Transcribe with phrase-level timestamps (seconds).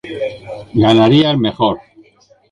[0.73, 1.79] Ganaría el mejor.